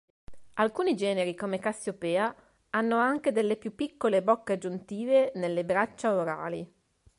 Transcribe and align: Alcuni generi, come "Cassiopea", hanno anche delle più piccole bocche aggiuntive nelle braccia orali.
Alcuni 0.55 0.95
generi, 0.95 1.35
come 1.35 1.59
"Cassiopea", 1.59 2.35
hanno 2.71 2.97
anche 2.97 3.31
delle 3.31 3.55
più 3.55 3.75
piccole 3.75 4.23
bocche 4.23 4.53
aggiuntive 4.53 5.31
nelle 5.35 5.63
braccia 5.63 6.15
orali. 6.15 6.67